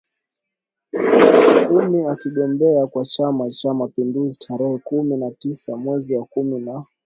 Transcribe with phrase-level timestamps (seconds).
[1.67, 6.85] kumi akigombea kwa Chama cha mapinduziTarehe kumi na tisa mwezi wa kumi na